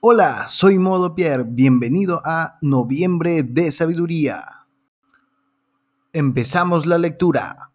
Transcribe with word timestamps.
Hola, 0.00 0.46
soy 0.46 0.78
Modo 0.78 1.16
Pierre, 1.16 1.42
bienvenido 1.42 2.20
a 2.24 2.56
Noviembre 2.62 3.42
de 3.42 3.72
Sabiduría. 3.72 4.68
Empezamos 6.12 6.86
la 6.86 6.98
lectura. 6.98 7.72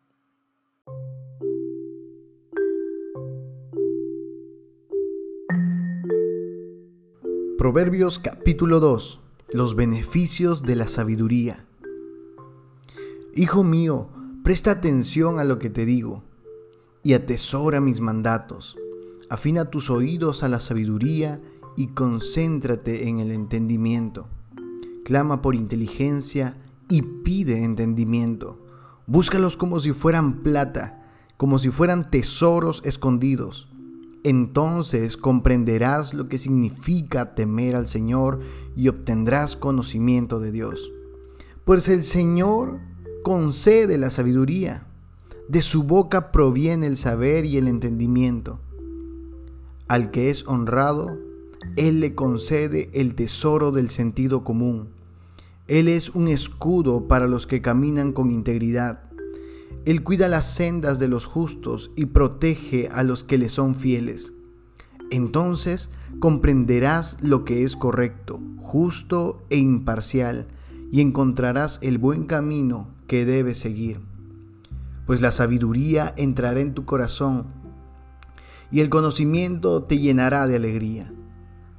Proverbios 7.58 8.20
capítulo 8.20 8.80
2. 8.80 9.20
Los 9.52 9.76
beneficios 9.76 10.64
de 10.64 10.78
la 10.78 10.88
sabiduría. 10.88 11.68
Hijo 13.36 13.66
mío, 13.66 14.08
presta 14.46 14.72
atención 14.72 15.40
a 15.40 15.44
lo 15.44 15.60
que 15.60 15.70
te 15.70 15.86
digo 15.86 16.24
y 17.04 17.16
atesora 17.16 17.82
mis 17.82 18.00
mandatos. 18.00 18.78
Afina 19.30 19.66
tus 19.66 19.90
oídos 19.90 20.42
a 20.44 20.48
la 20.48 20.62
sabiduría 20.62 21.42
y 21.76 21.88
concéntrate 21.88 23.08
en 23.08 23.20
el 23.20 23.32
entendimiento. 23.32 24.28
Clama 25.04 25.42
por 25.42 25.56
inteligencia 25.56 26.56
y 26.90 27.02
pide 27.02 27.64
entendimiento. 27.64 28.60
Búscalos 29.08 29.58
como 29.58 29.80
si 29.80 29.92
fueran 29.92 30.44
plata, 30.44 31.06
como 31.38 31.60
si 31.60 31.70
fueran 31.70 32.10
tesoros 32.10 32.82
escondidos. 32.86 33.70
Entonces 34.24 35.18
comprenderás 35.18 36.14
lo 36.14 36.30
que 36.30 36.38
significa 36.38 37.36
temer 37.36 37.76
al 37.76 37.88
Señor 37.88 38.40
y 38.76 38.88
obtendrás 38.88 39.58
conocimiento 39.58 40.40
de 40.40 40.52
Dios. 40.52 40.92
Pues 41.66 41.90
el 41.90 42.04
Señor 42.04 42.80
concede 43.24 43.98
la 43.98 44.10
sabiduría. 44.10 44.88
De 45.50 45.62
su 45.62 45.84
boca 45.84 46.32
proviene 46.32 46.88
el 46.88 46.96
saber 46.96 47.46
y 47.46 47.58
el 47.58 47.68
entendimiento. 47.68 48.62
Al 49.90 50.12
que 50.12 50.30
es 50.30 50.48
honrado, 50.48 51.18
Él 51.76 52.00
le 52.00 52.14
concede 52.16 52.90
el 52.94 53.16
tesoro 53.16 53.72
del 53.72 53.90
sentido 53.90 54.44
común. 54.44 54.90
Él 55.68 55.88
es 55.88 56.10
un 56.10 56.28
escudo 56.28 57.08
para 57.08 57.28
los 57.28 57.48
que 57.48 57.62
caminan 57.62 58.12
con 58.12 58.32
integridad. 58.32 59.04
Él 59.86 60.04
cuida 60.04 60.28
las 60.28 60.54
sendas 60.54 61.00
de 61.00 61.08
los 61.08 61.26
justos 61.26 61.92
y 61.96 62.06
protege 62.06 62.90
a 62.92 63.04
los 63.04 63.24
que 63.24 63.38
le 63.38 63.50
son 63.50 63.76
fieles. 63.76 64.34
Entonces 65.10 65.90
comprenderás 66.20 67.18
lo 67.22 67.44
que 67.46 67.64
es 67.64 67.76
correcto, 67.76 68.40
justo 68.58 69.44
e 69.50 69.58
imparcial, 69.58 70.48
y 70.92 71.02
encontrarás 71.02 71.80
el 71.82 71.98
buen 71.98 72.26
camino 72.26 72.88
que 73.08 73.26
debes 73.26 73.58
seguir. 73.58 74.00
Pues 75.06 75.22
la 75.22 75.32
sabiduría 75.32 76.14
entrará 76.18 76.62
en 76.62 76.74
tu 76.74 76.86
corazón 76.86 77.46
y 78.72 78.80
el 78.80 78.90
conocimiento 78.90 79.84
te 79.84 79.98
llenará 79.98 80.48
de 80.48 80.56
alegría. 80.56 81.14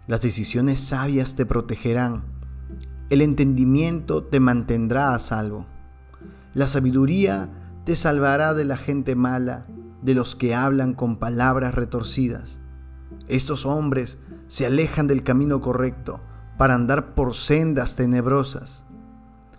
Las 0.06 0.20
decisiones 0.20 0.80
sabias 0.80 1.34
te 1.34 1.46
protegerán. 1.46 2.24
El 3.08 3.22
entendimiento 3.22 4.22
te 4.22 4.38
mantendrá 4.38 5.14
a 5.14 5.18
salvo. 5.18 5.66
La 6.52 6.68
sabiduría 6.68 7.48
te 7.84 7.96
salvará 7.96 8.52
de 8.52 8.66
la 8.66 8.76
gente 8.76 9.16
mala, 9.16 9.66
de 10.02 10.14
los 10.14 10.36
que 10.36 10.54
hablan 10.54 10.92
con 10.92 11.16
palabras 11.16 11.74
retorcidas. 11.74 12.60
Estos 13.28 13.64
hombres 13.64 14.18
se 14.48 14.66
alejan 14.66 15.06
del 15.06 15.22
camino 15.22 15.62
correcto 15.62 16.20
para 16.58 16.74
andar 16.74 17.14
por 17.14 17.34
sendas 17.34 17.96
tenebrosas. 17.96 18.84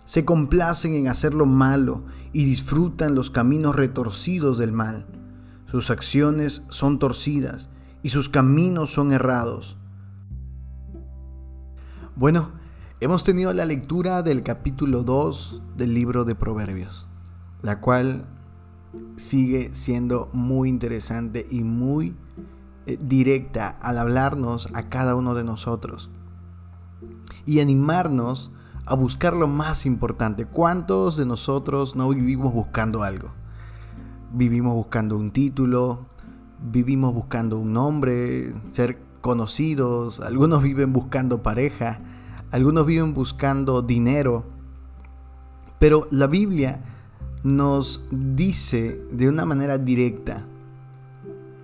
Se 0.04 0.24
complacen 0.24 0.94
en 0.94 1.08
hacer 1.08 1.34
lo 1.34 1.46
malo 1.46 2.04
y 2.32 2.44
disfrutan 2.44 3.16
los 3.16 3.32
caminos 3.32 3.74
retorcidos 3.74 4.58
del 4.58 4.70
mal. 4.70 5.06
Sus 5.66 5.90
acciones 5.90 6.62
son 6.68 7.00
torcidas 7.00 7.68
y 8.04 8.10
sus 8.10 8.28
caminos 8.28 8.92
son 8.92 9.10
errados. 9.12 9.76
Bueno, 12.18 12.48
hemos 13.00 13.24
tenido 13.24 13.52
la 13.52 13.66
lectura 13.66 14.22
del 14.22 14.42
capítulo 14.42 15.02
2 15.02 15.60
del 15.76 15.92
libro 15.92 16.24
de 16.24 16.34
Proverbios 16.34 17.06
la 17.60 17.80
cual 17.80 18.24
sigue 19.16 19.70
siendo 19.72 20.30
muy 20.32 20.70
interesante 20.70 21.46
y 21.50 21.62
muy 21.62 22.16
eh, 22.86 22.98
directa 22.98 23.76
al 23.82 23.98
hablarnos 23.98 24.70
a 24.72 24.88
cada 24.88 25.14
uno 25.14 25.34
de 25.34 25.44
nosotros 25.44 26.08
y 27.44 27.60
animarnos 27.60 28.50
a 28.86 28.94
buscar 28.94 29.34
lo 29.34 29.46
más 29.46 29.84
importante. 29.84 30.46
¿Cuántos 30.46 31.18
de 31.18 31.26
nosotros 31.26 31.96
no 31.96 32.08
vivimos 32.08 32.54
buscando 32.54 33.02
algo? 33.02 33.28
Vivimos 34.32 34.72
buscando 34.72 35.18
un 35.18 35.32
título, 35.32 36.06
vivimos 36.62 37.12
buscando 37.12 37.58
un 37.58 37.74
nombre, 37.74 38.54
ser 38.70 39.05
conocidos, 39.26 40.20
algunos 40.20 40.62
viven 40.62 40.92
buscando 40.92 41.42
pareja, 41.42 41.98
algunos 42.52 42.86
viven 42.86 43.12
buscando 43.12 43.82
dinero, 43.82 44.44
pero 45.80 46.06
la 46.12 46.28
Biblia 46.28 46.84
nos 47.42 48.06
dice 48.12 49.04
de 49.10 49.28
una 49.28 49.44
manera 49.44 49.78
directa 49.78 50.44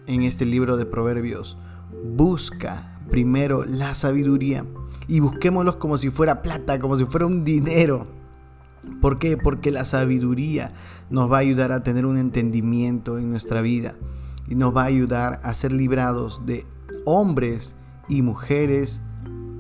en 0.09 0.23
este 0.23 0.45
libro 0.45 0.77
de 0.77 0.87
Proverbios, 0.87 1.57
busca 2.05 2.99
primero 3.13 3.65
la 3.65 3.95
sabiduría 3.95 4.67
y 5.07 5.21
busquémoslos 5.21 5.77
como 5.77 5.99
si 5.99 6.11
fuera 6.11 6.43
plata, 6.43 6.81
como 6.81 6.99
si 6.99 7.05
fuera 7.05 7.27
un 7.27 7.45
dinero. 7.45 8.09
¿Por 9.01 9.21
qué? 9.21 9.37
Porque 9.37 9.71
la 9.71 9.85
sabiduría 9.85 10.73
nos 11.11 11.31
va 11.31 11.37
a 11.37 11.41
ayudar 11.41 11.71
a 11.71 11.85
tener 11.85 12.07
un 12.07 12.19
entendimiento 12.19 13.19
en 13.19 13.31
nuestra 13.31 13.63
vida 13.63 13.95
y 14.49 14.57
nos 14.57 14.77
va 14.77 14.83
a 14.83 14.87
ayudar 14.87 15.39
a 15.45 15.55
ser 15.55 15.71
librados 15.71 16.45
de 16.45 16.67
hombres 17.05 17.77
y 18.09 18.23
mujeres 18.23 19.03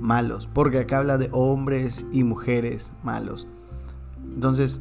malos, 0.00 0.48
porque 0.52 0.78
acá 0.78 0.98
habla 0.98 1.18
de 1.18 1.28
hombres 1.32 2.06
y 2.12 2.24
mujeres 2.24 2.92
malos. 3.02 3.46
Entonces, 4.34 4.80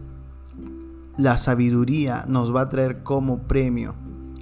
la 1.17 1.37
sabiduría 1.37 2.25
nos 2.27 2.55
va 2.55 2.61
a 2.61 2.69
traer 2.69 3.03
como 3.03 3.43
premio 3.43 3.95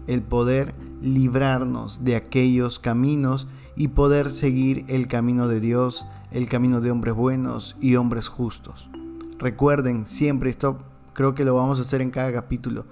el 0.07 0.21
poder 0.21 0.73
librarnos 1.01 2.03
de 2.03 2.15
aquellos 2.15 2.79
caminos 2.79 3.47
y 3.75 3.89
poder 3.89 4.29
seguir 4.29 4.85
el 4.87 5.07
camino 5.07 5.47
de 5.47 5.59
Dios, 5.59 6.05
el 6.31 6.47
camino 6.47 6.81
de 6.81 6.91
hombres 6.91 7.15
buenos 7.15 7.77
y 7.79 7.95
hombres 7.95 8.27
justos. 8.27 8.89
Recuerden 9.37 10.05
siempre, 10.05 10.49
esto 10.49 10.79
creo 11.13 11.33
que 11.33 11.45
lo 11.45 11.55
vamos 11.55 11.79
a 11.79 11.83
hacer 11.83 12.01
en 12.01 12.11
cada 12.11 12.31
capítulo. 12.33 12.85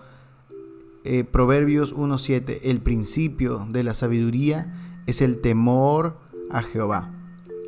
Eh, 1.04 1.24
Proverbios 1.24 1.96
1.7, 1.96 2.60
el 2.64 2.82
principio 2.82 3.68
de 3.70 3.84
la 3.84 3.94
sabiduría 3.94 4.97
es 5.08 5.22
el 5.22 5.42
temor 5.42 6.18
a 6.52 6.62
Jehová. 6.62 7.12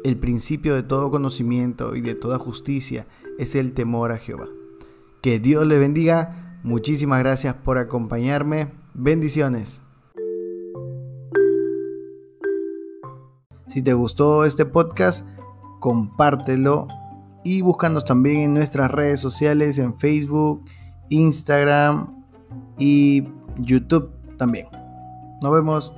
El 0.04 0.18
principio 0.18 0.76
de 0.76 0.84
todo 0.84 1.10
conocimiento 1.10 1.96
y 1.96 2.02
de 2.02 2.14
toda 2.14 2.38
justicia 2.38 3.08
es 3.38 3.56
el 3.56 3.74
temor 3.74 4.12
a 4.12 4.18
Jehová. 4.18 4.48
Que 5.22 5.40
Dios 5.40 5.66
le 5.66 5.80
bendiga. 5.80 6.60
Muchísimas 6.64 7.20
gracias 7.20 7.56
por 7.56 7.78
acompañarme. 7.78 8.72
Bendiciones. 8.94 9.82
Si 13.68 13.82
te 13.82 13.94
gustó 13.94 14.46
este 14.46 14.66
podcast, 14.66 15.26
compártelo 15.80 16.88
y 17.44 17.62
búscanos 17.62 18.04
también 18.04 18.38
en 18.38 18.54
nuestras 18.54 18.92
redes 18.92 19.20
sociales, 19.20 19.78
en 19.78 19.98
Facebook, 19.98 20.66
Instagram 21.10 22.26
y 22.78 23.30
YouTube 23.58 24.12
también. 24.38 24.68
Nos 25.42 25.54
vemos. 25.54 25.94